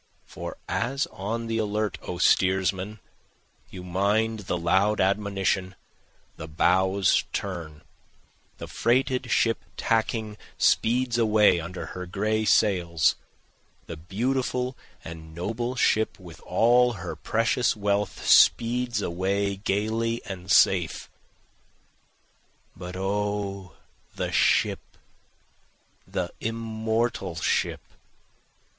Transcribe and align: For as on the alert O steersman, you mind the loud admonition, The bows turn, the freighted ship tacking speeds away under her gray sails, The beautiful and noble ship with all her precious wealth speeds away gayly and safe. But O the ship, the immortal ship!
For 0.25 0.57
as 0.67 1.05
on 1.11 1.45
the 1.45 1.59
alert 1.59 1.99
O 2.01 2.17
steersman, 2.17 2.99
you 3.69 3.83
mind 3.83 4.39
the 4.49 4.57
loud 4.57 4.99
admonition, 4.99 5.75
The 6.37 6.47
bows 6.47 7.23
turn, 7.31 7.83
the 8.57 8.65
freighted 8.65 9.29
ship 9.29 9.59
tacking 9.77 10.37
speeds 10.57 11.19
away 11.19 11.59
under 11.59 11.85
her 11.93 12.07
gray 12.07 12.45
sails, 12.45 13.15
The 13.85 13.95
beautiful 13.95 14.75
and 15.05 15.35
noble 15.35 15.75
ship 15.75 16.19
with 16.19 16.39
all 16.47 16.93
her 16.93 17.15
precious 17.15 17.75
wealth 17.75 18.25
speeds 18.25 19.03
away 19.03 19.55
gayly 19.55 20.19
and 20.25 20.49
safe. 20.49 21.11
But 22.75 22.95
O 22.95 23.73
the 24.15 24.31
ship, 24.31 24.79
the 26.07 26.31
immortal 26.39 27.35
ship! 27.35 27.81